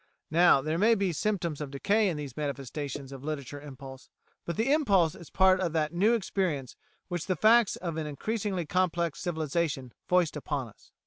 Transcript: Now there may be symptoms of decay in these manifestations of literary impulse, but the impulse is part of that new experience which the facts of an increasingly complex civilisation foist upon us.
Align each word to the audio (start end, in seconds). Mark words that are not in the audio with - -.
Now 0.31 0.63
there 0.63 0.79
may 0.79 0.95
be 0.95 1.13
symptoms 1.13 1.61
of 1.61 1.69
decay 1.69 2.09
in 2.09 2.17
these 2.17 2.35
manifestations 2.35 3.11
of 3.11 3.23
literary 3.23 3.63
impulse, 3.67 4.09
but 4.45 4.57
the 4.57 4.73
impulse 4.73 5.13
is 5.13 5.29
part 5.29 5.59
of 5.59 5.73
that 5.73 5.93
new 5.93 6.15
experience 6.15 6.75
which 7.07 7.27
the 7.27 7.35
facts 7.35 7.75
of 7.75 7.97
an 7.97 8.07
increasingly 8.07 8.65
complex 8.65 9.19
civilisation 9.19 9.93
foist 10.07 10.35
upon 10.35 10.69
us. 10.69 10.91